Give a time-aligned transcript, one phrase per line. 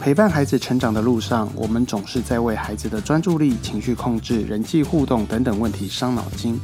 [0.00, 6.60] 陪伴孩子成长的路上，我们总是在为孩子的专注力、情绪控制、人际互动等等问题伤脑筋。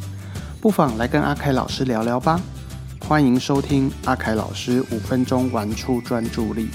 [0.61, 2.39] 不妨来跟阿凯老师聊聊吧。
[3.01, 6.69] 欢迎收听阿凯老师五分钟玩出专注力。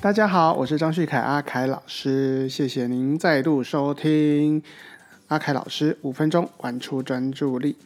[0.00, 4.62] 大家好，我是张旭凯阿凯老师，谢谢您再度收听
[5.26, 7.76] 阿凯老师五分钟玩出专注力。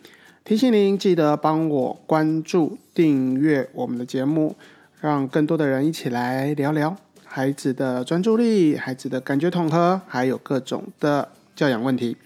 [0.45, 4.55] 提醒您记得帮我关注、订阅我们的节目，
[5.01, 6.95] 让更多的人一起来聊聊
[7.25, 12.19] 孩子的专注力、孩子的感觉统合，还有各种的教养问题。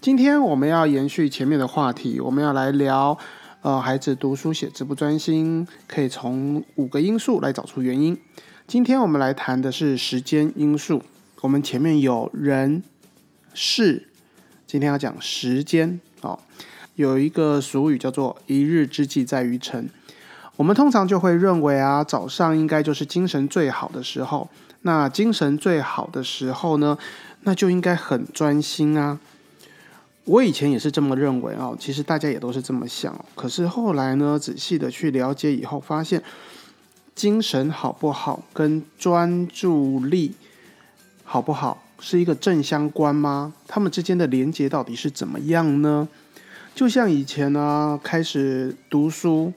[0.00, 3.18] 今天我们要延续前面的话题，我们要来聊，
[3.60, 8.16] 呃，孩子读书写字不专心，可以从五个因素来找出原因。
[8.66, 11.02] 今天我们来谈的是时间因素。
[11.42, 12.82] 我们前面有人、
[13.52, 14.08] 事，
[14.66, 16.38] 今天要讲时间，哦。
[16.94, 19.88] 有一个俗语叫做“一日之计在于晨”，
[20.56, 24.48] 我们通常就会认为啊，早上应该就是精神最好的时候。
[24.82, 26.98] 那精神最好的时候呢，
[27.42, 29.18] 那就应该很专心啊。
[30.24, 33.24] 我以前也是这么认为啊，其实大家也都是这么想。
[33.34, 36.22] 可是后来呢，仔细的去了解以后，发现
[37.14, 40.34] 精神好不好跟专注力
[41.24, 43.52] 好不好是一个正相关吗？
[43.66, 46.08] 他们之间的连接到底是怎么样呢？
[46.74, 49.52] 就像以前呢，开始读书，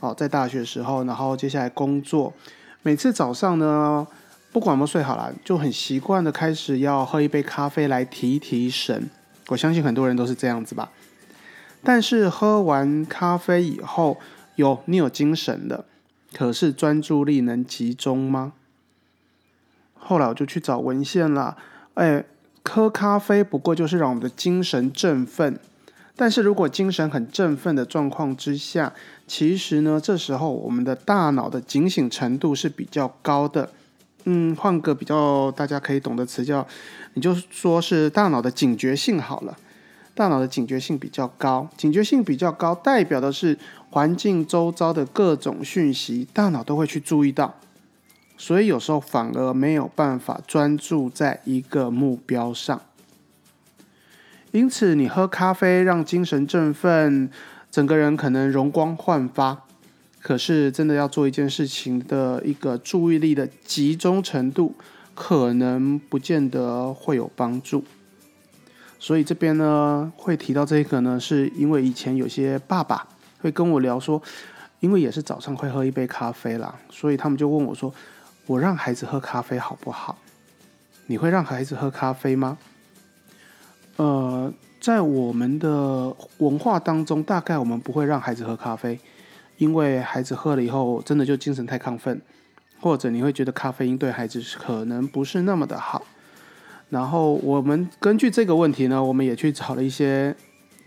[0.00, 2.32] 哦，在大学时候，然后接下来工作，
[2.82, 4.06] 每次早上呢，
[4.50, 9.10] 不管我们睡好了，就很习惯的开始要喝一杯咖啡来提提神。
[9.48, 10.90] 我相信很多人都是这样子吧。
[11.82, 14.18] 但是喝完咖啡以后，
[14.56, 15.84] 有你有精神的，
[16.32, 18.54] 可是专注力能集中吗？
[19.98, 21.58] 后来我就去找文献了，
[21.92, 22.24] 哎，
[22.64, 25.60] 喝咖啡不过就是让我们的精神振奋。
[26.16, 28.92] 但是如果精神很振奋的状况之下，
[29.26, 33.70] 其实呢，这时候我们的大脑的警醒程度是比较高的。
[34.24, 36.66] 嗯，换个比较大家可以懂的词叫，
[37.14, 39.56] 你就说是大脑的警觉性好了。
[40.14, 43.58] 大脑的警觉性比较高，警觉性比较高，代表的是
[43.90, 47.56] 环境周遭的各种讯息，大脑都会去注意到。
[48.36, 52.80] 所以有时候反而没有办法专注在一个目标上。
[54.54, 57.28] 因此，你喝咖啡让精神振奋，
[57.72, 59.64] 整个人可能容光焕发。
[60.20, 64.76] 可是，真的要做一件事情的一个注意力的集中程度，
[65.12, 67.82] 可能不见得会有帮助。
[69.00, 73.08] 所以这边呢，会提到这个呢，是因为以前有些爸爸
[73.40, 74.22] 会跟我聊说，
[74.78, 77.92] 因为也是早上会喝一杯咖啡啦，所以他们就问我说
[78.46, 80.16] ：“我让孩子喝咖啡好不好？
[81.06, 82.56] 你会让孩子喝咖啡吗？”
[83.96, 88.98] 呃，在我们的文化当中，大概我们不会让孩子喝咖啡，
[89.56, 92.20] 因为孩子喝了以后，真的就精神太亢奋，
[92.80, 96.02] 或者你会觉得咖啡因对孩子可能不是那么的好。
[96.90, 100.34] 然后我们根据这个问题呢，我们也去找了一些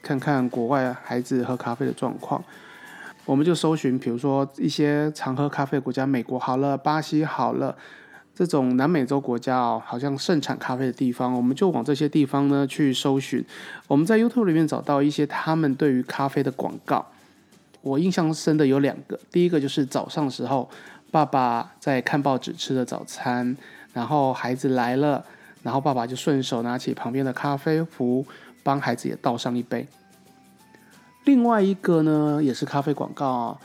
[0.02, 2.44] 看看国外孩子喝咖啡的状况，
[3.26, 7.76] 我们就搜寻，比如说一些常喝咖啡国家，美国好了，巴西好了。
[8.38, 13.44] 这种南美洲国家哦，好像盛产咖啡的地方，我们就往这些地方呢去搜寻。
[13.88, 17.04] 我们在 YouTube 里面找到一些他们对于咖啡的广告，
[17.82, 19.20] 我印象深的有两个。
[19.32, 20.70] 第一个就是早上时候，
[21.10, 23.58] 爸爸在看报纸吃的早餐，
[23.92, 25.26] 然后孩子来了，
[25.64, 28.24] 然后爸爸就顺手拿起旁边的咖啡壶，
[28.62, 29.88] 帮孩子也倒上一杯。
[31.26, 33.60] 另外一个呢，也是咖啡广告，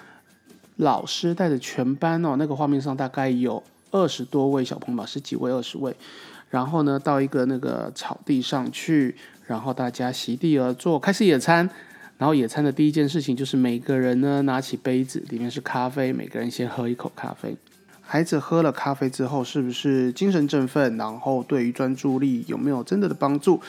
[0.76, 3.62] 老师带着全班哦，那个画面上大概有。
[3.92, 5.94] 二十多位小朋友吧，十几位、二十位，
[6.50, 9.14] 然后呢，到一个那个草地上去，
[9.46, 11.70] 然后大家席地而坐，开始野餐。
[12.18, 17.56] 然后野餐的第一件事情就是每个人呢拿起杯子，里面是咖啡，每个人先喝一口咖啡。
[18.00, 20.96] 孩子喝了咖啡之后，是不是精神振奋？
[20.96, 23.60] 然后对于专注力有没有真的的帮助？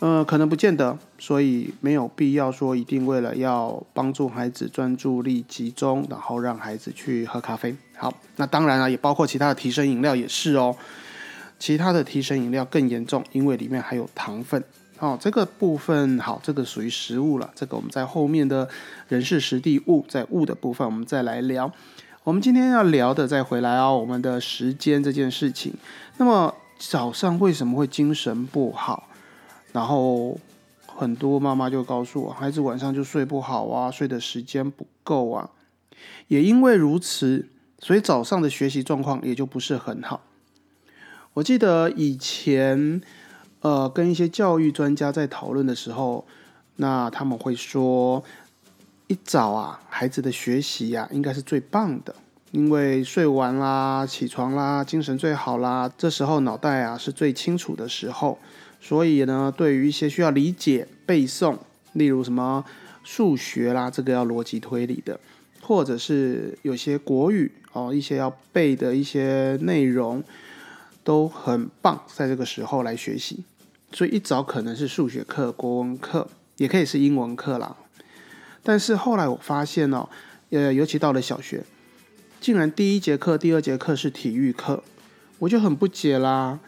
[0.00, 7.74] 呃，可能不见得，所以没有必要说一定为了要帮助孩子专注力集中，然后让孩子去喝咖啡。
[7.96, 10.76] 好，那当然了，也包括其他的提神饮料也是哦。
[11.58, 14.62] 其他的提神饮料更严重，因为里面还有糖分。
[15.00, 17.50] 哦，这个部分好，这个属于食物了。
[17.56, 18.68] 这个我们在后面的
[19.08, 21.68] 人事实地物在物的部分，我们再来聊。
[22.22, 25.74] 我们今天要聊的再回来哦，我们的时间这件事情。
[26.18, 29.07] 那么早上为什么会精神不好？
[29.72, 30.38] 然后
[30.86, 35.50] 很多妈妈就告诉我，孩子晚上就睡不好啊，睡的时间不够啊。
[36.28, 37.48] 也因为如此，
[37.78, 40.20] 所以早上的学习状况也就不是很好。
[41.34, 43.00] 我记得以前，
[43.60, 46.26] 呃，跟一些教育专家在讨论的时候，
[46.76, 48.22] 那他们会说，
[49.06, 52.14] 一早啊，孩子的学习呀，应该是最棒的，
[52.50, 58.38] 因为睡完啦，起床啦，精神最好啦，这时候脑袋啊是最清楚的时候，
[58.88, 61.58] 所以呢，对于一些需要理解、背诵，
[61.92, 62.64] 例如什么
[63.04, 65.20] 数学啦，这个要逻辑推理的，
[65.60, 70.24] 或者是有些国语哦，一些要背的一些内容，
[71.04, 73.44] 都很棒，在这个时候来学习。
[73.92, 76.26] 所以一早可能是数学课、国文课，
[76.56, 77.76] 也可以是英文课啦。
[78.62, 80.08] 但是后来我发现哦，
[80.48, 81.62] 呃，尤其到了小学，
[82.40, 84.82] 竟然第一节课、第二节课是体育课，
[85.40, 86.58] 我就很不解啦。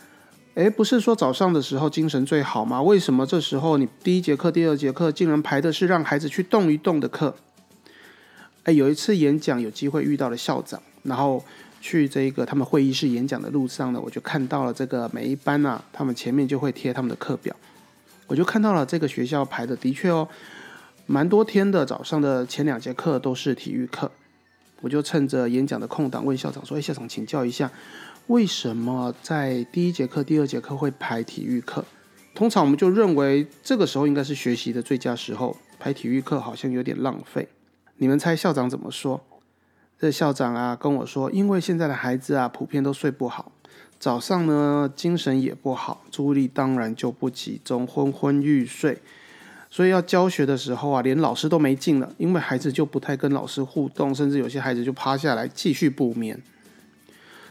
[0.54, 2.82] 诶，不是说早上的时候精神最好吗？
[2.82, 7.34] 为什么这时候你第一节课、第二节课竟然排的是让孩子去动一动的课？
[8.64, 11.44] 诶，有一次演讲有机会遇到了校长，然后。
[11.82, 17.56] 去这个他们会议室演讲的路上呢，我就看到了这个每一班啊，他们前面就会贴他们的课表，
[18.26, 20.28] 我就看到了这个学校排的的确哦，
[21.06, 24.12] 蛮多天的早上的前两节课都是体育课，
[24.82, 27.72] 我就趁着演讲的空档问校长说：“哎，校长请教一下，
[28.26, 31.84] 为什么在第一节课、第二节课会排体育课？
[32.34, 37.48] 通常我们就认为这个时候应该是学习的最佳时候，排体育课好像有点浪费。
[37.96, 39.20] 你们猜校长怎么说？”
[39.98, 43.52] 这校长啊跟我说，因为现在的孩子啊普遍都睡不好，
[43.98, 48.98] 早上呢精神也不好，注意力当然就不集中，昏昏欲睡。
[49.68, 56.40] 所以要教学的时候啊，连老师都没劲了，因为孩子就不太跟老师互动，甚至有些孩子就趴下来继续补眠。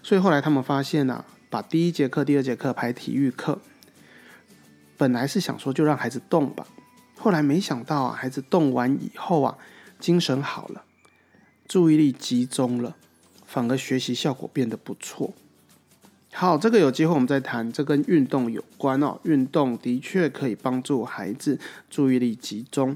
[0.02, 3.60] 所以后来他们发现啊，把第一节课、第二节课排体育课，
[4.98, 6.66] 本来是想说就让孩子动吧，
[7.18, 9.58] 后来没想到啊，孩子动完以后啊，
[10.00, 10.84] 精神好了。
[11.68, 12.96] 注意力集中了，
[13.46, 15.34] 反而学习效果变得不错。
[16.32, 17.72] 好，这个有机会我们再谈。
[17.72, 21.60] 这跟运动有关哦，运动的确可以帮助孩子
[21.90, 22.96] 注意力集中。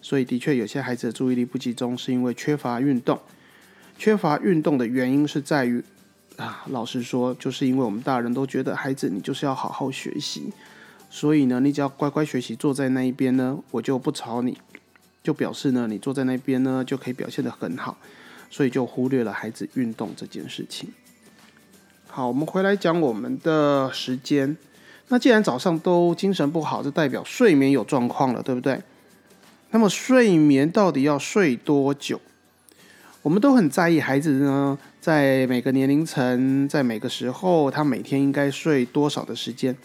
[0.00, 3.18] 所以，的确有些孩子的注意力不集中，是因为缺乏运动。
[3.96, 5.82] 缺乏运动的原因是在于
[6.42, 10.52] 啊，老实说，就是因为我们大人都觉得孩子你就是要好好学习，
[11.08, 14.58] 所以呢，你只要乖乖学习，坐在那一边呢，我就不吵你。
[15.22, 17.96] 就表示呢，你坐在那边呢，就可以表现得很好，
[18.50, 20.88] 所以就忽略了孩子运动这件事情。
[22.08, 24.56] 好，我们回来讲我们的时间。
[25.08, 28.82] 那既然早上都精神不好，就代表睡眠有状况了，对不对？
[29.70, 32.20] 那么睡眠到底要睡多久？
[33.22, 39.76] 我们都很在意孩子呢，在每个年龄层，在每个时候，他每天应该睡多少的时间？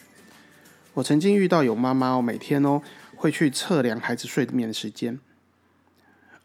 [0.94, 2.80] 我曾经遇到有妈妈哦，每天哦
[3.16, 5.18] 会去测量孩子睡眠的时间。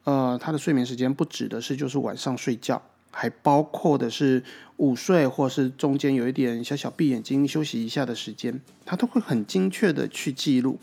[0.05, 2.81] 呃，他的睡眠时间不指的是就是晚上睡觉，
[3.11, 4.43] 还包括的是
[4.79, 10.79] 午睡或是中间有一点小小闭眼睛休息一下的时间，他都会很精确的去记录，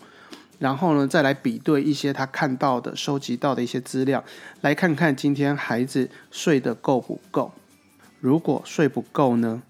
[0.59, 4.23] 然后呢再来比对一些他看到的、收集到的一些资料，
[4.61, 7.51] 来看看今天孩子睡得够不够。
[8.19, 9.61] 如果睡不够呢，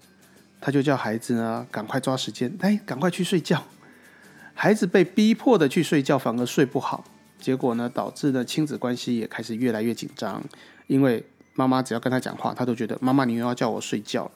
[0.60, 3.64] 他就叫孩子呢赶快抓时间，哎，赶快去睡觉。
[4.54, 7.04] 孩子被逼迫的去睡觉，反而睡不好。
[7.38, 10.42] 结果呢，导致呢亲子关系也开始越来越紧张，
[10.86, 11.24] 因为
[11.54, 14.30] 妈妈只要跟他讲话，他都觉得妈妈你又要叫我睡觉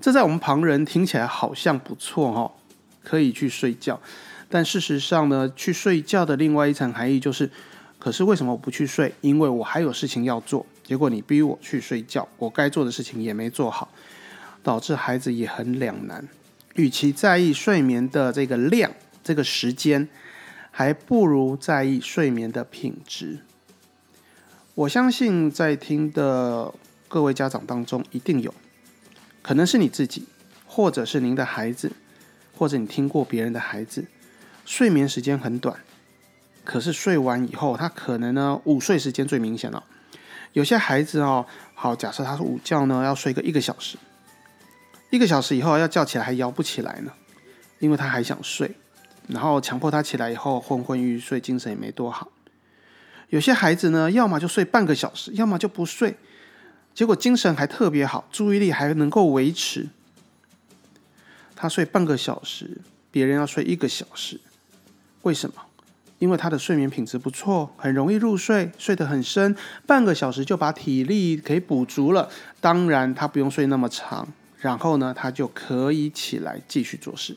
[0.00, 2.52] 这在我们旁人听起来好像不错哈，
[3.02, 4.00] 可以去睡觉。
[4.48, 7.50] 但事实上呢，去睡觉的另外一层含义就是，
[7.98, 9.12] 可是为什么我不去睡？
[9.20, 10.64] 因为我还有事情要做。
[10.88, 13.92] 结果你逼我去睡觉，我该做的事情也没做好，
[14.62, 16.26] 导致孩子也很两难。
[16.76, 18.90] 与其在意睡眠的这个量、
[19.22, 20.08] 这个时间。
[20.70, 23.40] 还不如在意睡眠的品质。
[24.76, 26.72] 我相信在听的
[27.08, 28.54] 各位家长当中，一定有
[29.42, 30.26] 可能是你自己，
[30.64, 31.90] 或者是您的孩子，
[32.56, 34.04] 或者你听过别人的孩子，
[34.64, 35.76] 睡眠时间很短，
[36.62, 39.82] 可是睡完以后，他可能呢午睡时间最明显了。
[40.52, 43.96] 有些孩子哦，好，假设他是午觉呢，要睡个一个小时，
[45.10, 47.12] 一个小时以后要叫起来还摇不起来呢，
[47.78, 48.70] 因为他还想睡。
[49.28, 52.28] 然后强迫他起来以后昏昏欲睡，精神也没多好。
[53.28, 56.16] 有些孩子呢，要么就睡半个小时，要么就不睡，
[56.94, 59.86] 结果精神还特别好，注意力还能够维持。
[61.54, 64.40] 他睡半个小时，别人要睡一个小时，
[65.22, 65.56] 为什么？
[66.18, 69.54] 因为他的睡眠品质不错，很容易入睡，睡得很深，
[69.86, 72.28] 半个小时就把体力给补足了。
[72.60, 74.26] 当然，他不用睡那么长，
[74.58, 77.36] 然后呢，他就可以起来继续做事。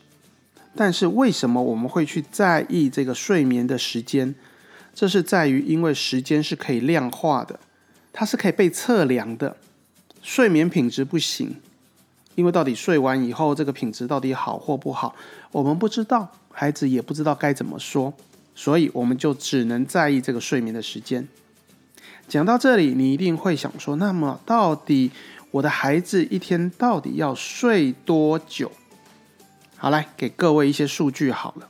[0.74, 4.34] 但是为什么我们会去在意这个睡眠的时间？
[4.94, 7.60] 这是在于，因为时间是可以量化的，
[8.12, 9.56] 它是可以被测量的。
[10.22, 11.56] 睡眠品质不行，
[12.34, 15.14] 因为到底睡完以后这个品质到底好或不好，
[15.50, 18.12] 我们不知道，孩子也不知道该怎么说，
[18.54, 21.26] 所以我们就只能在意这个睡眠的时间。
[22.28, 25.10] 讲到这里，你一定会想说，那么到底
[25.50, 28.70] 我的孩子一天到底要睡多久？
[29.76, 31.68] 好，来给各位一些数据好了。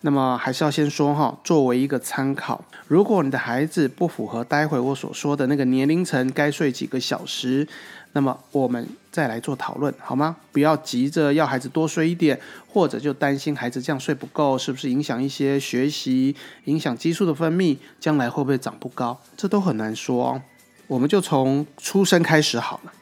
[0.00, 7.66] 那么还是要先说哈，作为一个参考，如果你的孩子不符合待会我所说的那个年龄层该睡几个小时，
[8.14, 10.34] 那么我们再来做讨论好吗？
[10.50, 19.20] 不要急着要孩子多睡一点，或者就担心孩子这样睡不够，是不是影响一些学习，影响激素的分泌，将来会不会长不高？
[19.36, 20.42] 这都很难说哦。
[20.86, 22.92] 我们就从出生开始好了，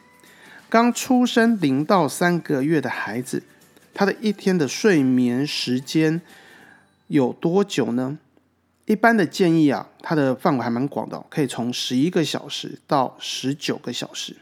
[0.67, 3.43] 刚出生零到三个月的孩子，
[3.93, 6.21] 他的一天的睡眠时间。
[7.07, 8.17] 有多久呢？
[8.85, 14.35] 一般的建议啊，它的范围还蛮广的，可以从十一个小时到十九个小时。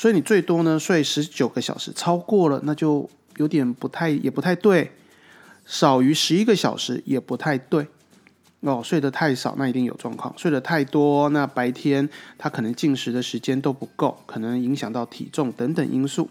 [0.00, 4.92] 所以你最多呢睡十九个小时，超过了那就有点不太也不太对，
[5.66, 7.86] 少于十一个小时也不太对。
[8.60, 16.30] 哦，睡得太少那一定有状况，睡得太多那白天他可能进食的时间都不够，可能影响到体重等等因素。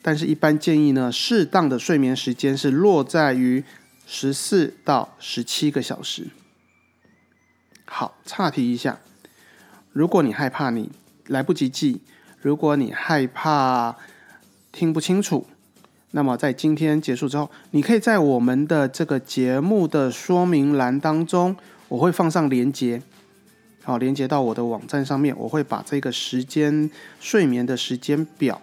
[0.00, 3.62] 但是，一般建议呢，适当的睡眠时间是落在于
[4.06, 6.28] 十四到十七个小时。
[7.84, 9.00] 好，岔题一下，
[9.92, 10.90] 如果你害怕你
[11.26, 12.00] 来不及记，
[12.40, 13.96] 如果你害怕
[14.72, 15.46] 听不清楚，
[16.12, 21.56] 那么在今天结束之后，你可以在我们的这个节目的说明栏当中，
[21.88, 23.02] 我会放上连接，
[23.82, 26.90] 好，连接到我的网站上面，我会把这个时间
[27.20, 28.60] 睡眠的时间表。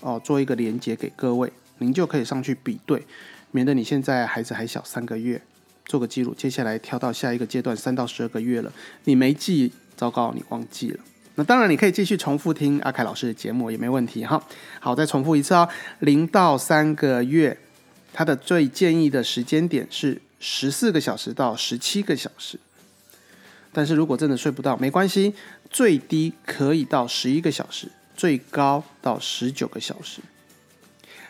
[0.00, 3.04] 哦，做一个连接给各位，您就可以上去比对，
[3.50, 5.42] 免得你现在孩子还小三个月，
[5.86, 8.72] 做个记录，接下来跳到下一个阶段三到十二个月了，
[9.02, 11.00] 你没记，糟糕，你忘记了。
[11.38, 14.42] 那当然，你可以继续重复听阿凯老师的节目也没问题哈。
[14.80, 15.68] 好，再重复一次哦，
[16.00, 17.56] 零到三个月，
[18.12, 22.58] 他的最建议的时间点是十四个小时到十七个小时，
[23.72, 25.32] 但是如果真的睡不到，没关系，
[25.70, 27.86] 最低可以到十一个小时。
[28.16, 30.20] 最高到十九个小时。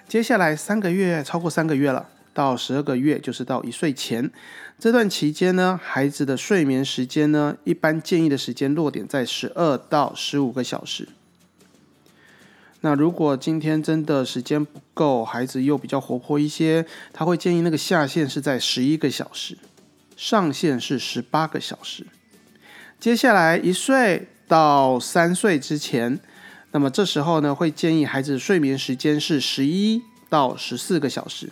[0.08, 4.30] 接下来三个月超过三个月了，到十二个月就是到一岁前
[4.80, 11.08] 这段期间呢，孩子的睡眠时间呢，一般建议的时间落点在十二到十五个小时。
[12.82, 19.58] 那如果今天真的时间不够，孩子又比较活泼一些，他会建议那个下限是在十一个小时，
[20.16, 22.06] 上限是十八个小时。
[23.00, 26.20] 接下来一岁到三岁之前。
[26.70, 31.50] 那么这时候呢，会建议孩子睡眠时间是十一到十四个小时。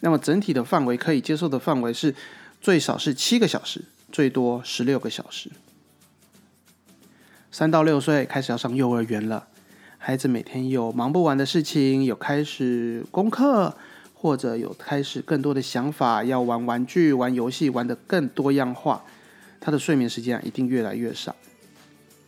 [0.00, 2.14] 那么整体的范围可以接受的范围是
[2.60, 5.50] 最少是七个小时，最多十六个小时。
[7.52, 9.48] 三到六岁开始要上幼儿园了，
[9.98, 13.76] 孩子每天有忙不完的事情，有开始功课，
[14.14, 19.04] 或者有开始更多的想法，要玩玩具、玩游戏，玩的更多样化，
[19.60, 21.34] 他的睡眠时间一定越来越少。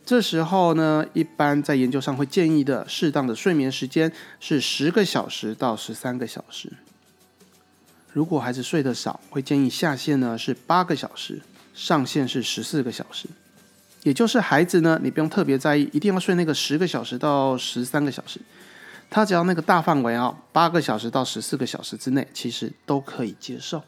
[0.05, 6.73] 这时候呢，一般在研究上会建议的适当的睡眠时间是十个小时到十三个小时。
[8.13, 11.41] 如果孩子睡得少，会建议下限呢是八个小时，
[11.73, 13.27] 上限是十四个小时。
[14.03, 18.39] 也就是孩子呢，你不用特别在意，一定要睡那个十个小时到十三个小时，
[19.09, 23.81] 他只要那个大范围啊，八个小时到十四个小时之内，其实都可以接受。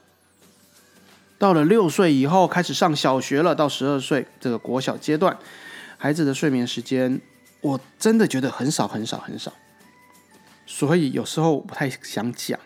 [1.38, 5.38] 到了六岁以后，开始上小学了，到十二岁这个国小阶段。
[5.98, 7.22] 孩子的睡眠时间，
[7.62, 9.52] 我真的觉得很少很少很少，
[10.66, 12.58] 所以有时候不太想讲，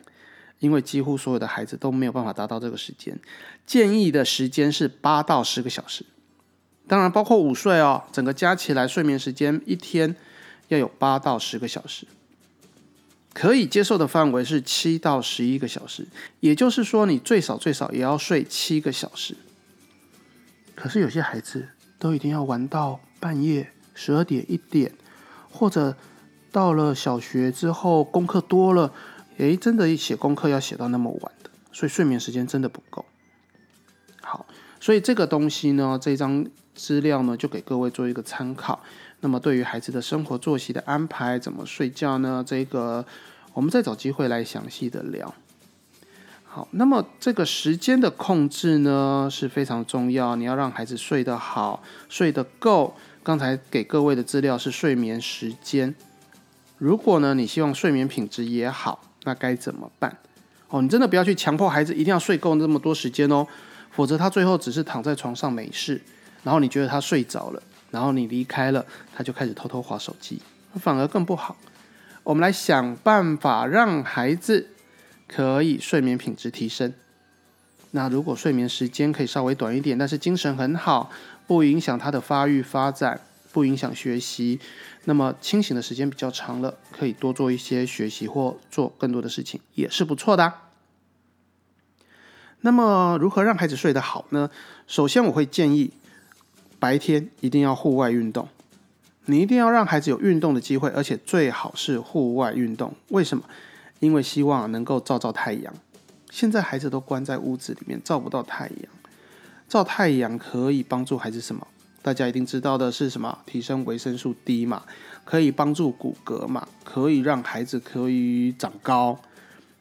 [0.59, 3.17] 因为几乎所有的孩子都没有办法达到这个时间。
[3.65, 6.05] 建议的时间是八到十个小时，
[6.87, 10.15] 当然包括午睡哦，整个加起来睡眠时间一天
[10.67, 12.05] 要有八到十个小时。
[13.33, 16.07] 可以接受的范围是七到十一个小时，
[16.39, 19.35] 也就是说你最少最少也要睡七个小时。
[20.75, 22.99] 可是有些孩子都一定要玩到。
[23.21, 24.93] 半夜十二点一点，
[25.51, 25.93] 或者
[26.53, 28.93] 到了小学之后功课多了，
[29.39, 33.05] 诶，真的写功课要写到那么晚的，所以睡眠时间真的不够。
[34.22, 34.46] 好，
[34.79, 38.81] 所以这个东西呢，这张资料呢，就给各位做一个参考。
[39.22, 42.43] 那么对于孩子的生活作息的安排，怎么睡觉呢？
[42.46, 43.05] 这个
[43.53, 45.34] 我们再找机会来详细的聊。
[46.43, 52.96] 好，那么这个时间的控制呢是非常重要，你要让孩子睡得好，睡得够。
[53.24, 55.93] 刚才给各位的资料是睡眠时间。
[56.77, 60.17] 如果呢，你希望睡眠品质也好，那该怎么办？
[60.69, 63.47] 哦，你真的不要去强迫孩子一定要睡够那么多时间哦，
[63.91, 65.99] 否则他最后只是躺在床上没事，
[66.43, 68.85] 然后你觉得他睡着了，然后你离开了，
[69.15, 70.41] 他就开始偷偷划手机，
[70.75, 71.55] 反而更不好。
[72.23, 74.67] 我们来想办法让孩子
[75.27, 76.93] 可以睡眠品质提升。
[77.91, 81.09] 那如果睡眠时间可以稍微短一点，但是精神很好，
[81.47, 83.19] 不影响他的发育发展，
[83.51, 84.60] 不影响学习，
[85.06, 90.53] 那么清醒的时间比较长了，可以多做一些学习或做更多的事情，也是不错的。
[92.62, 94.50] 那么如何让孩子睡得好呢？
[94.86, 95.91] 首先我会建议
[96.77, 98.50] 白天一定要户外运动，
[99.25, 102.94] 你一定要让孩子有运动的机会，而且最好是户外运动。
[103.10, 103.44] 为什么？
[104.00, 105.74] 因为希望能够照照太阳。
[106.29, 108.86] 现在孩子都关在屋子里面，照不到太阳。
[109.68, 111.68] 照太阳可以帮助孩子什么？
[112.01, 113.38] 大家一定知道的是什么？
[113.46, 114.84] 提升维生素 D 嘛，
[115.25, 119.20] 可以帮助骨骼嘛，可以让孩子可以长高。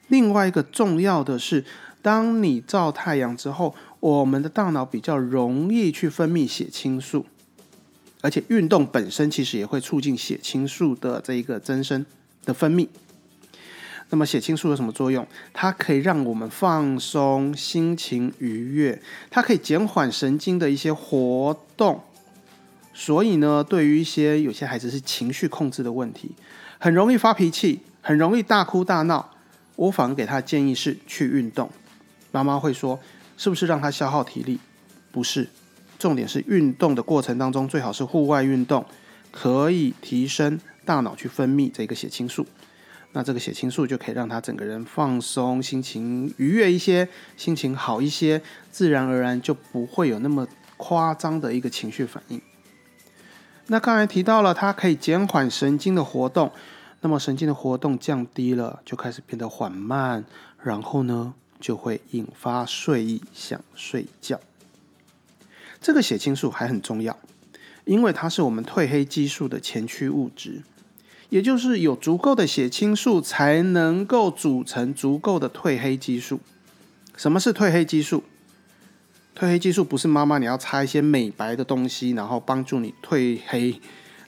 [0.09, 1.65] 另外一个重要的是，
[2.03, 7.27] 当你照太阳之后，我们的大脑比较容易去分泌血清素，
[8.21, 12.05] 而且运动本身其实也会促进血清素的这一个增生
[12.45, 12.89] 的分泌。
[14.11, 15.27] 那么血清素有什么作用？
[15.53, 22.03] 它可以让我们放松，心情愉悦，它可以减缓神经的一些活动。
[23.00, 26.33] 所以呢，对于一些有些孩子是情绪控制的问题，
[26.81, 29.31] 很容易发脾气，很容易大哭大闹，
[29.76, 31.71] 我反而给他的建议是去运动。
[32.33, 32.99] 妈妈会说，
[33.37, 34.59] 是不是让他消耗体力？
[35.12, 35.49] 不是，
[35.97, 38.85] 重点是运动的过程当中最好是户外运动，
[39.31, 42.45] 可以提升大脑去分泌这个血清素。
[43.12, 50.45] 那这个血清素就可以让他整个人放松，心情愉悦一些，心情好一些，自然而然就不会有那么
[50.76, 52.40] 夸张的一个情绪反应。
[53.71, 56.51] 那刚才提到了，它可以减缓神经的活动，
[57.03, 60.25] 那么神经的活动降低了，就开始变得缓慢，
[60.63, 64.41] 然后呢，就会引发睡意，想睡觉。
[65.81, 67.17] 这个血清素还很重要，
[67.85, 70.63] 因为它是我们褪黑激素的前驱物质。
[71.29, 76.41] 也就是有足够的血清素，才能够组成足够的褪黑激素。
[77.19, 78.25] 什么是褪黑激素？
[79.38, 83.80] 褪黑激素不是妈妈你要擦一些美白的东西，然后帮助你褪黑，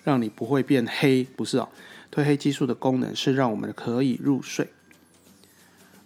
[0.04, 1.68] 让你不会变黑，不是哦。
[2.14, 4.68] 褪黑激素的功能是让我们可以入睡。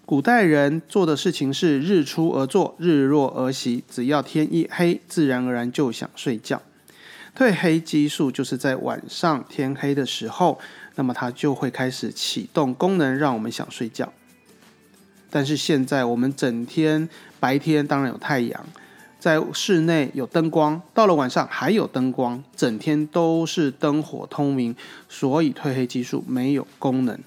[0.06, 6.62] 古代人做的事情是日出而作，日落而息，只要天一黑，自然而然就想睡觉。
[7.36, 10.58] 褪黑激素就是在晚上天黑的时候。
[10.94, 14.10] 那么它就会开始启动功能，让我们想睡觉。
[15.28, 17.06] 但是现在我们整天
[17.40, 18.64] 白天当然有太阳，
[19.24, 24.76] 在室内有灯光，到了晚上还有灯光，整天都是灯火通明，
[25.08, 27.18] 所以褪黑激素没有功能。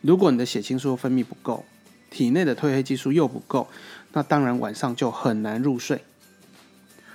[0.00, 1.64] 如果你的血清素分泌不够，
[2.10, 3.68] 体内的褪黑激素又不够，
[4.14, 6.02] 那当然晚上就很难入睡。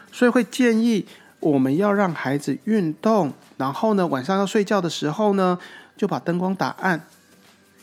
[0.10, 1.06] 所以会建议。
[1.42, 5.60] 我们要让孩子运动，然后呢，晚上要睡觉的时候呢，
[5.98, 7.06] 就把灯光打暗，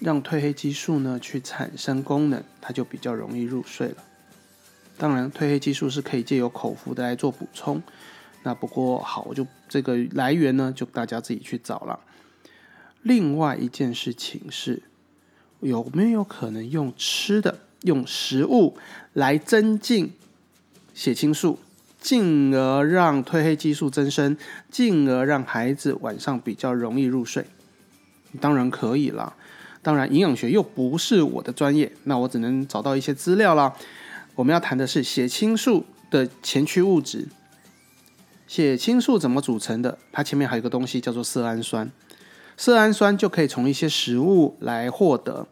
[0.01, 3.97] 让褪黑激素呢去产生功能，它就比较容易入睡了。
[4.99, 7.81] 当然，褪黑激素是可以借由口服的来做补充。
[8.43, 11.99] 那不过好，我就这个来源呢，就大家自己去找了。
[13.03, 14.83] 另外一件事情是，
[15.61, 18.77] 有没有可能用吃的、用食物
[19.13, 20.13] 来增进
[20.93, 21.59] 血清素？
[22.01, 24.37] 进而让褪黑激素增生，
[24.71, 27.45] 进而让孩子晚上比较容易入睡。
[28.41, 29.35] 当然可以了，
[29.83, 33.75] 当然营养学又不是我的专业，那我只能找到一些资料啦。
[34.39, 37.27] 我们要谈的是血清素的前驱物质。
[38.47, 39.99] 血清素怎么组成的？
[40.13, 41.91] 它前面还有一个东西叫做色氨酸，
[42.57, 45.45] 色氨酸就可以从一些食物来获得。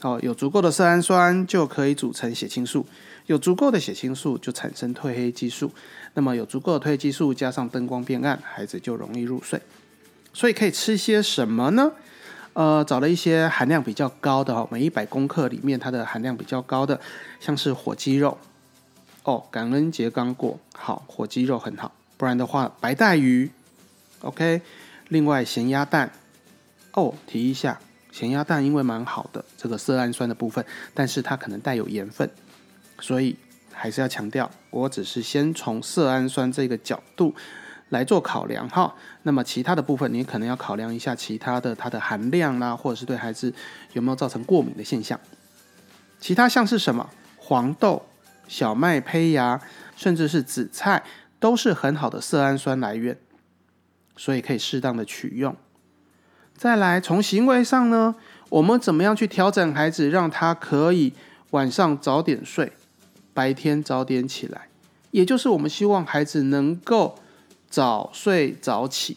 [0.00, 2.84] 哦，有足够的色氨酸就可以组成血清素。
[3.26, 5.70] 有足够的血清素，就产生褪黑激素。
[6.14, 9.60] 那么有足够的褪黑激素，加上灯光变暗，孩子就容易入睡。
[10.32, 11.92] 所以可以吃些什么呢？
[12.54, 16.98] 呃，找了一些含量比较高的哦，每一百公克里面它的含量比较高的，
[17.40, 18.38] 像是火鸡肉。
[19.24, 21.92] 哦，感恩节刚过，好，火鸡肉很好。
[22.16, 23.50] 不然的话，白带鱼。
[24.20, 24.62] OK，
[25.08, 26.10] 另外咸鸭蛋。
[26.92, 27.80] 哦，提一下，
[28.12, 30.64] 咸鸭蛋因为蛮好的这个色氨酸的部分，
[30.94, 32.30] 但是它可能带有盐分。
[33.00, 33.36] 所以
[33.72, 37.34] 还是要强调，我只是先从色氨酸这个角度
[37.94, 38.94] 来做考量哈。
[39.22, 43.54] 那么其他的部分，你可能要考量一下其他的它的含量啦，或者是对孩子
[43.92, 45.18] 有没有造成过敏的现象。
[46.20, 48.04] 其他像是什么黄豆、
[48.48, 49.60] 小麦胚芽，
[49.96, 51.02] 甚至是紫菜，
[51.38, 53.16] 都是很好的色氨酸来源，
[54.16, 55.54] 所以可以适当的取用。
[56.56, 58.14] 再来从行为上呢，
[58.48, 61.12] 我们怎么样去调整孩子，让他可以
[61.50, 62.72] 晚上早点睡？
[63.34, 64.68] 白天早点起来，
[65.10, 67.18] 也就是我们希望孩子能够
[67.74, 69.16] 早睡早起。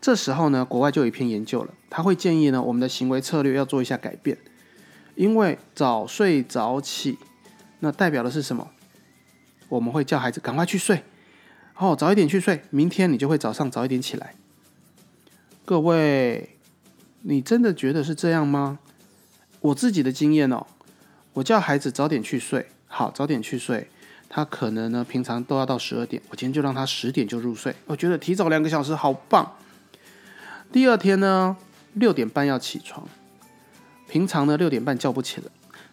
[0.00, 4.38] 这时候呢，国外就有一篇研究了，他会建议呢，我们的行为策略要做一下改变，
[5.14, 7.18] 因为早睡早起
[7.80, 8.70] 那代表的是什么？
[9.68, 11.02] 我们会叫孩子赶快去睡，
[11.76, 14.34] 哦，早一点去睡，明天你就会早上早一点起来。
[15.66, 16.56] 各位，
[17.20, 18.78] 你真的觉得是这样吗？
[19.60, 20.66] 我自己的经验哦，
[21.34, 23.90] 我叫孩子早点去睡，好，早点去睡。
[24.36, 27.72] 他可能呢，平常都要到十二点，我今天就让他十点就入睡。
[27.86, 29.54] 我觉得提早两个小时好棒。
[30.72, 31.56] 第二天呢，
[31.92, 33.06] 六点半要起床，
[34.08, 35.48] 平常呢六点半叫不起了。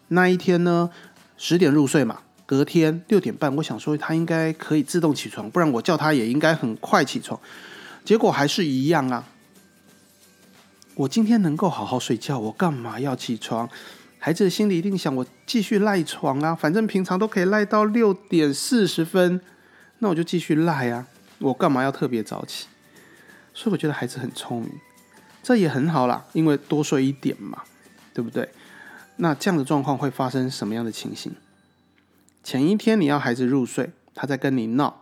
[0.07, 0.89] 那一天呢，
[1.37, 7.39] 十点入睡嘛，隔天六点半，我想说他应该可以自动起床，不然我叫他也应该很快起床。
[8.03, 9.23] 结果还是一样啊。
[10.95, 13.69] 我今天能够好好睡觉，我干嘛要起床？
[14.23, 19.41] 孩子的心里一定想：我继续赖床啊，反正平常都可以赖到六点四十分，
[19.97, 21.07] 那我就继续赖啊。
[21.39, 22.67] 我干嘛要特别早起？
[23.51, 24.69] 所以我觉得孩子很聪明，
[25.41, 27.63] 这也很好啦，因为多睡一点嘛，
[28.13, 28.47] 对不对？
[29.15, 31.33] 那这样的状况会发生什么样的情形？
[32.43, 35.01] 前一天你要孩子入睡，他在跟你闹，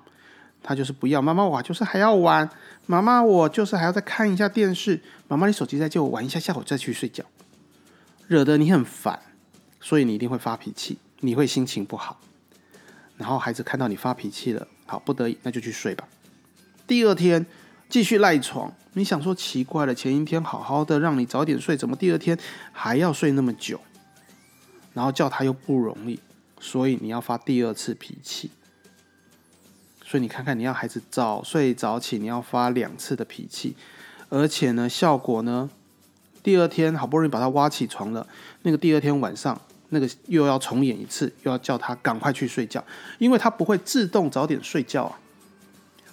[0.63, 2.49] 他就是不要妈妈，我就是还要玩。
[2.85, 5.01] 妈妈，我就是还要再看一下电视。
[5.27, 7.25] 妈妈，你手机再借我玩一下，下午再去睡觉。
[8.29, 9.19] 惹得你很烦，
[9.81, 12.21] 所以你一定会发脾气，你会心情不好。
[13.17, 16.07] 然后孩子看到你发脾气了，好不得已，那就去睡吧。
[16.85, 17.43] 第二天
[17.89, 22.37] 继续赖床，你想说奇怪了，前一天好好的让你早点睡，怎么第二天
[22.71, 23.81] 还要睡那么久？
[24.93, 26.19] 然后叫他又不容易，
[26.59, 28.51] 所以你要发第二次脾气。
[30.05, 33.75] 所以你看看，你要孩子早睡早起，你要发两次的脾气，
[34.29, 35.71] 而且呢，效果呢，
[36.41, 38.25] 第二天好不容易把他挖起床了，
[38.63, 42.83] 那个第二天晚上那个又要重演一次，又要叫他赶快去睡觉，
[43.17, 45.19] 因为他不会自动早点睡觉啊。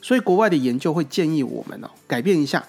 [0.02, 2.64] 所以国外的研究会建议我们哦，改变一下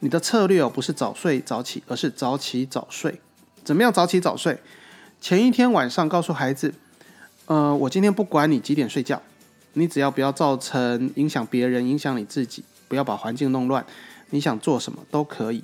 [0.00, 3.20] 你的策略哦，不是早睡早起，而是早起早睡。
[3.64, 4.58] 怎么样早起早睡？
[5.20, 6.72] 前一天晚上告诉孩子，
[7.46, 9.20] 呃，我今天不管你几点睡觉。
[9.74, 13.84] 你只要不要造成影响别人、影响你自己，不要把环境弄乱，
[14.30, 15.62] 你想做什么都可以。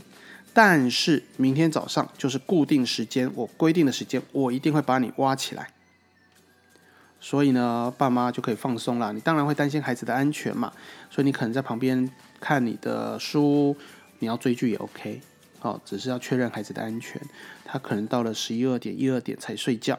[0.54, 5.68] 但是明天早上就是固定时间，我规定的时间，我一定会把你挖起来。
[7.20, 9.12] 所以呢，爸妈就可以放松了。
[9.12, 10.72] 你当然会担心孩子的安全嘛，
[11.10, 13.76] 所以你可能在旁边看你的书，
[14.20, 15.20] 你要追剧也 OK。
[15.58, 17.20] 好，只是要确认孩子的安全。
[17.64, 19.98] 他可能到了十一二点、一二点才睡觉，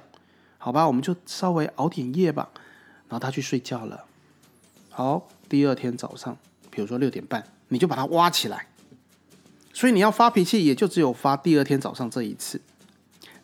[0.58, 2.48] 好吧，我们就稍微熬点夜吧。
[3.10, 4.06] 然后他去睡觉了。
[4.90, 6.38] 好，第二天早上，
[6.70, 8.68] 比如说六点半，你就把他挖起来。
[9.76, 12.62] 所以你要发脾气，也就只有发第二天早上这一次。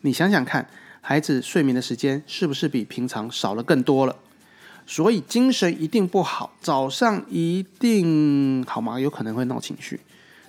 [0.00, 0.66] 你想想看，
[1.02, 4.16] 孩子睡眠的时间是不是比平常少了更多了？
[4.86, 8.98] 所以精神一定不好，早上一定好吗？
[8.98, 10.00] 有可能会闹情绪，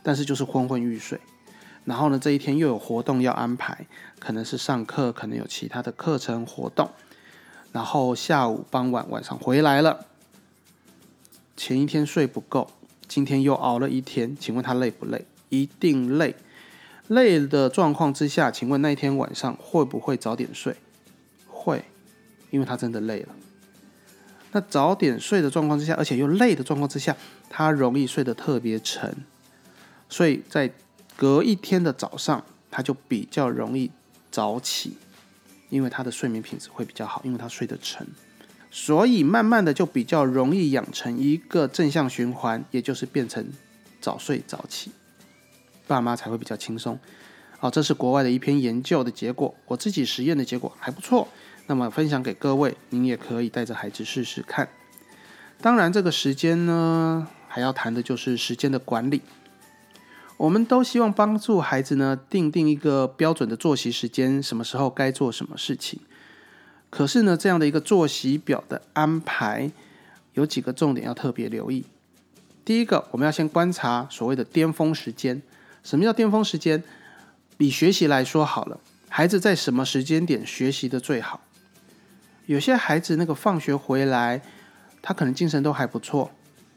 [0.01, 1.19] 但是就是昏昏欲睡。
[1.83, 3.85] 然后呢，这一天又有活动要安排，
[4.19, 6.89] 可能是上课，可能有其他的课程活动。
[7.73, 10.05] 然后下午、傍晚、晚上回来了，
[11.57, 12.69] 前一天睡不够，
[13.05, 15.25] 今天又熬了一天，请问他累不累？
[15.61, 16.35] 一定累。
[17.07, 20.75] 累的状况之下，请问那一天晚上会不会早点睡？
[21.47, 21.83] 会，
[22.49, 23.29] 因为他真的累了。
[24.51, 27.15] 那早点睡的状况之下，而且又累的状况之下，
[27.49, 29.15] 他容易睡得特别沉，
[30.09, 30.71] 所以在
[31.15, 33.91] 隔一天的早上，他就比较容易
[34.31, 34.97] 早起。
[35.69, 38.05] 因为他的睡眠品质会比较好，因为他睡得沉，
[38.69, 43.43] 所以慢慢的就比较容易养成一个正向循环，也就是变成
[43.99, 44.91] 早睡早起，
[45.87, 46.99] 爸妈才会比较轻松。
[47.59, 51.27] 好，这是国外的一篇研究的结果，我自己实验的结果还不错，
[51.67, 54.67] 那么分享给各位，您也可以带着孩子试试看。
[55.61, 59.21] 当然，这个时间呢，还要谈的就是时间的管理。
[60.35, 66.01] 我们都希望帮助孩子呢，定定一个标准的作息时间，什么时候该做什么事情。
[66.89, 69.71] 可是呢，这样的一个作息表的安排，
[70.33, 71.85] 有几个重点要特别留意。
[72.65, 75.41] 第一个，我们要先观察所谓的巅峰时间。
[75.83, 76.83] 什么叫巅峰时间？
[77.55, 81.39] 比学习来说好了，孩子在什么时间点学习的最好？
[82.47, 84.41] 有些孩子那个放学回来，
[85.01, 86.31] 他可能精神都还不错，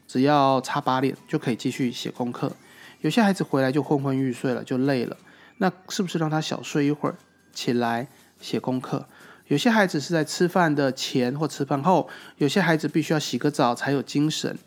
[0.07, 2.55] 只要擦把脸就可以继续写功课。
[3.01, 5.17] 有些孩子回来就昏昏欲睡了，就累了，
[5.57, 7.15] 那是不是让他小睡一会儿，
[7.53, 8.07] 起来
[8.39, 9.07] 写功课？
[9.47, 14.57] 有些孩子是在吃饭的前或吃饭后，有些孩子必须要洗个澡才有精神。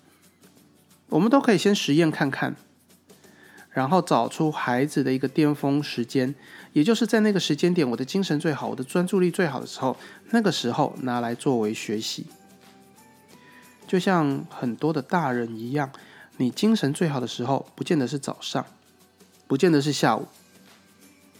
[1.08, 2.56] 我们都可以先实验看看，
[3.70, 6.34] 然后找出孩子的一个巅峰时间，
[6.72, 9.96] 也就是在那个时间点，我的精神最好，我的专注力最好的时候，
[10.30, 12.26] 那个时候拿来作为学习。
[13.86, 15.90] 就像很多的大人一样。
[16.36, 18.64] 你精神最好的时候，不见得是早上，
[19.46, 20.26] 不见得是下午，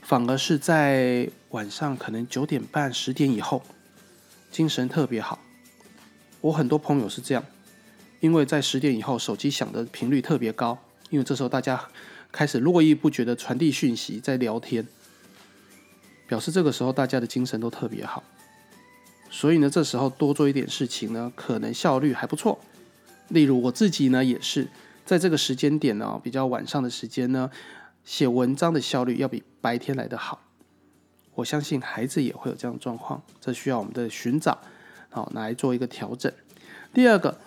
[0.03, 3.63] 反而是在晚上，可能九点半、十点以后，
[4.51, 5.39] 精神特别好。
[6.43, 7.43] 我很多朋友是这样，
[8.21, 10.77] 因为在十点以后手机响的频率特别高，
[11.09, 11.83] 因为这时候大家
[12.33, 14.87] 开始络绎不绝的传递讯息，在聊天，
[16.27, 18.23] 表示这个时候大家的精神都特别好。
[19.31, 22.59] 所以呢，这时候多做一点事情呢，可能效率还不错。
[23.29, 24.67] 例如我自己呢，也是
[25.05, 27.51] 在这个时间点呢，比较晚上的时间呢，
[28.05, 30.43] 写文章的效率要比白天来的好。
[31.37, 34.59] 我相信孩子也会有这样的状况，这需要我们的寻找，
[35.11, 36.31] 好来做一个调整。
[36.93, 37.39] 第二个，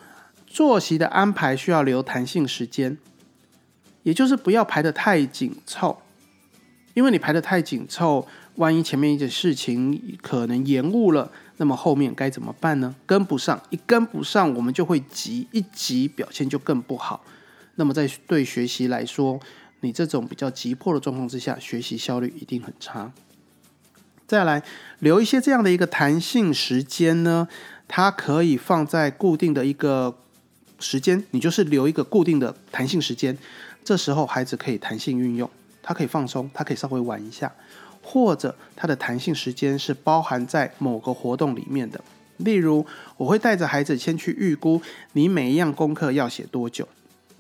[0.48, 2.98] 作息的安排需要留弹性时间，
[4.04, 6.02] 也就是不要排得太紧凑，
[6.94, 12.96] 因为你排得太紧凑，万一前面一件事情可能延误了，那么后面该怎么办呢？
[13.06, 17.24] 跟不上，一跟不上，我们就会急，一急表现就更不好。
[17.76, 19.40] 那么在对学习来说，
[19.82, 23.12] 你这种比较急迫的状况之下，学习效率一定很差。
[24.28, 24.64] 再来
[25.00, 27.48] 留一些这样的一个弹性时间呢，
[27.88, 30.18] 它可以放在固定的一个
[30.80, 33.38] 时间，你就是留一个固定的弹性时间，
[33.84, 35.50] 这时候孩子可以弹性运用，
[35.82, 37.52] 他可以放松，他可以稍微玩一下，
[38.02, 42.02] 或者他的弹性时间是包含在某个活动里面的。
[42.38, 42.86] 例如，
[43.18, 46.88] 我会带着孩子先去预估你每一样功课要写多久，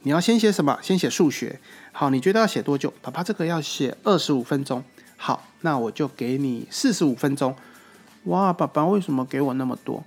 [0.03, 0.77] 你要先写什么？
[0.81, 1.59] 先写数学，
[1.91, 2.93] 好，你觉得要写多久？
[3.01, 4.83] 爸爸这个要写二十五分钟。
[5.17, 7.55] 好，那我就给你四十五分钟。
[8.25, 10.03] 哇，爸爸为什么给我那么多？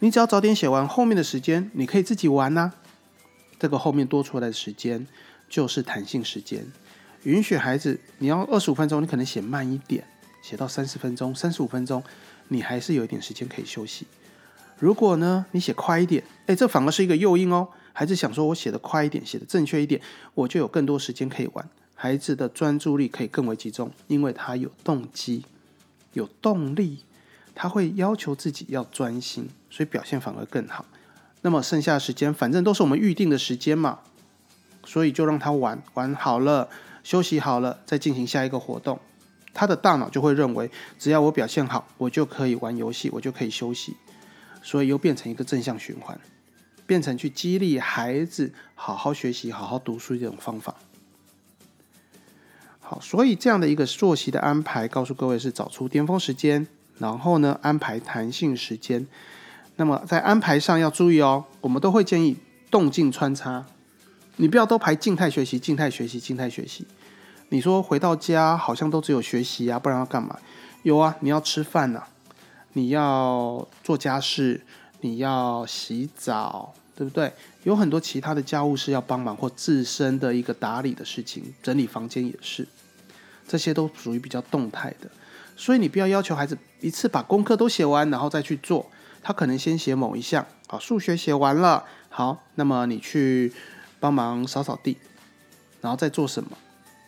[0.00, 2.72] 你只要早点写完，后面的时间你可以自己玩呐。
[3.58, 5.06] 这个后面多出来的时间
[5.48, 6.66] 就是弹性时间，
[7.22, 10.04] 允许孩子你要二十五分钟，你可能写慢一点，
[10.42, 12.02] 写到三十分钟、三十五分钟，
[12.48, 14.06] 你还是有一点时间可以休息。
[14.78, 17.68] 如果呢，你写快一点，哎，这反而是一个诱因哦。
[17.92, 20.00] 孩子想说，我写的快一点，写的正确一点，
[20.34, 21.68] 我就有更多时间可以玩。
[21.94, 25.44] 孩子的专注力可以更为集中，因为他有动机、
[26.12, 27.04] 有动力，
[27.54, 30.84] 他会要求自己要专心，所以表现反而更好。
[31.42, 34.00] 那么剩下的时间，反正都是我们预定的时间嘛，
[34.84, 36.68] 所以就让他玩玩好了，
[37.02, 38.98] 休息好了，再进行下一个活动。
[39.52, 43.96] 他的大脑就会认为，只要我表现好，我就可以玩游戏，我就可以休息，
[44.62, 46.18] 所以又变成一个正向循环，
[46.86, 50.74] 变成去激励孩子好好学习、好好读书这种方法。
[52.80, 56.66] 好，所以这样的一个作息的安排，告诉各位是找出巅峰时间，
[56.98, 59.06] 然后呢安排弹性时间。
[59.76, 62.36] 那么在安排上要注意哦，我们都会建议
[62.70, 63.64] 动静穿插，
[64.36, 66.86] 你不要都排静态学习、静态学习、静态学习。
[67.50, 70.38] 你说回到家好像都只有学习啊，不然要干嘛？
[70.82, 72.02] 有啊，你要吃饭呐，
[72.72, 74.60] 你要做家事，
[75.00, 76.74] 你要洗澡。
[76.96, 77.32] 对不对？
[77.64, 82.64] 有很多其他的家务事要帮忙，或自身的一个打理的事情，整理房间也是，
[83.48, 85.10] 这些都属于比较动态的。
[85.56, 88.88] 所以你不要要求孩子一次把功课都写完，然后再去做。
[89.24, 93.52] 他可能先写某一项，好，数学写完了，好，那么你去
[94.04, 94.98] 帮忙扫扫地，
[95.80, 96.50] 然后再做什么？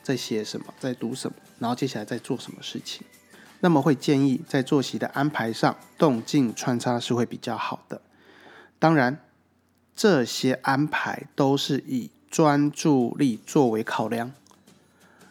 [0.03, 0.73] 再写什么？
[0.81, 1.37] 再读什么？
[1.59, 3.07] 然后接下来再做什么事情？
[3.61, 8.01] 那么会建议在作息的安排上，动静穿插是会比较好的。
[8.79, 9.19] 当然。
[9.99, 14.31] 这些安排都是以专注力作为考量。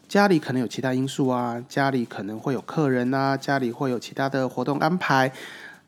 [0.07, 5.31] 家里可能有其他因素啊，家里可能会有客人啊，家里会有其他的活动安排，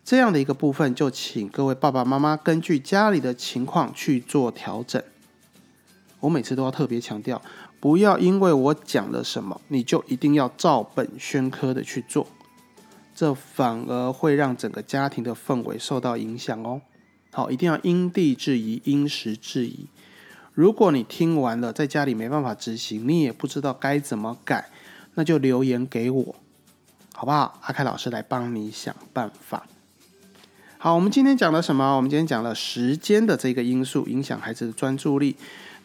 [0.06, 5.02] 这样的一个部分，就请各位爸爸妈妈根据家里的情况去做调整。
[6.20, 7.42] 我每次都要特别强调，
[7.80, 12.26] 不要因为我讲了什么，你就一定要照本宣科的去做，
[13.14, 16.82] 这反而会让整个家庭的氛围受到影响哦。
[17.32, 19.88] 好，一定要因地制宜、因时制宜。
[20.54, 24.70] 如果你听完了，在家里没办法执行，你也不知道该怎么改，
[25.14, 26.36] 那就留言给我，
[27.14, 27.60] 好不好？
[27.62, 29.68] 阿凯老师来帮你想办法。
[30.80, 31.96] 好，我们今天讲了什么？
[31.96, 35.36] 我们今天讲了时间的这个因素影响孩子的专注力。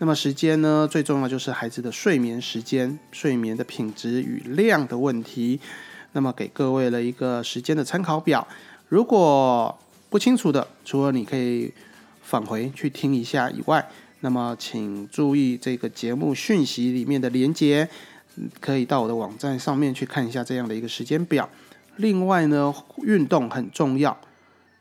[0.03, 5.61] 那么时间呢，最重要就是孩子的睡眠时间、睡眠的品质与量的问题。
[6.11, 8.45] 那么给各位了一个时间的参考表。
[8.89, 9.79] 如果
[10.11, 11.73] 不清楚的，除了你可以
[12.21, 13.89] 返回去听一下以外，
[14.23, 17.89] 那么请注意这个节目讯息里面的连接，
[18.59, 21.49] 可以到我的网站上面去看一下这样的一个时间表。
[21.95, 24.19] 另外呢，运动很重要，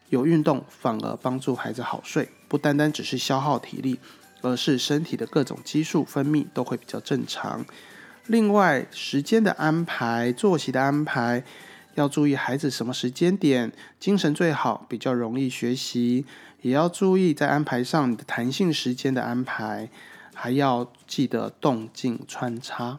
[0.09, 3.99] 有运动反而帮助孩子好睡，不单单只是消耗体力，
[4.41, 7.65] 而是身体的各种激素分泌都会比较正常。
[8.27, 11.43] 另外，时间的安排、作息的安排。
[11.95, 16.25] 要注意孩子什么时间点精神最好，比较容易学习。
[16.61, 19.89] 也要注意在安排上你的弹性时间的安排，
[20.33, 22.97] 还要记得动静穿插。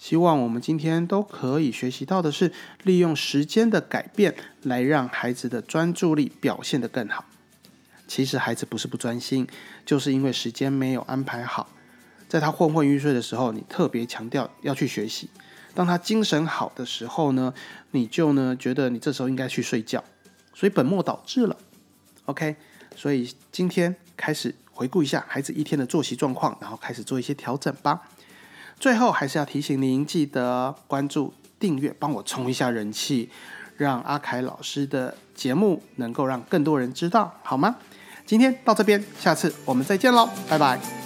[0.00, 2.50] 希望我们今天都可以学习到的是，
[2.82, 7.24] 利用时间的改变来让孩子的专注力表现得更好。
[8.10, 9.46] 其实孩子不是不专心，
[9.86, 11.68] 就是因为时间没有安排好。
[12.28, 15.28] 在他昏昏欲睡的时候，你特别强调要去学习；
[15.76, 17.54] 当他精神好的时候呢，
[17.92, 20.02] 你就呢觉得你这时候应该去睡觉，
[20.52, 21.56] 所以本末倒置了。
[22.24, 22.56] OK，
[22.96, 28.08] 所以今天开始回顾一下孩子一天的作息状况，然后开始做一些调整吧。
[28.80, 33.30] 最后还是要提醒您，记得关注、订阅，帮我冲一下人气，
[33.76, 37.76] 让阿凯老师的节目能够让更多人知道，好吗？
[38.30, 40.99] 今天到这边，下次我们再见喽，拜拜。